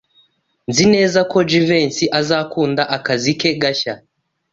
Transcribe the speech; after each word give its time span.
Nzi 0.69 0.85
neza 0.93 1.19
ko 1.31 1.37
Jivency 1.49 2.05
azakunda 2.19 2.83
akazi 2.97 3.31
ke 3.39 3.49
gashya. 3.61 3.93